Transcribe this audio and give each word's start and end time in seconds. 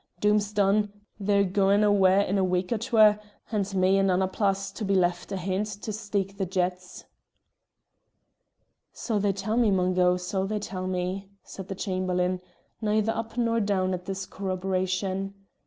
Doom's 0.19 0.51
done; 0.51 0.91
they're 1.19 1.43
gaun 1.43 1.83
awa' 1.83 2.25
in 2.25 2.39
a 2.39 2.43
week 2.43 2.71
or 2.71 2.79
twa, 2.79 3.19
and 3.51 3.71
me 3.75 3.99
and 3.99 4.09
Annapla's 4.09 4.71
to 4.71 4.83
be 4.83 4.95
left 4.95 5.31
ahint 5.31 5.67
to 5.83 5.93
steek 5.93 6.39
the 6.39 6.47
yetts." 6.51 7.05
"So 8.91 9.19
they 9.19 9.31
tell 9.31 9.57
me, 9.57 9.69
Mungo; 9.69 10.17
so 10.17 10.47
they 10.47 10.57
tell 10.57 10.87
me," 10.87 11.29
said 11.43 11.67
the 11.67 11.75
Chamberlain, 11.75 12.41
neither 12.81 13.11
up 13.15 13.37
nor 13.37 13.59
down 13.59 13.93
at 13.93 14.05
this 14.05 14.25
corroboration. 14.25 15.35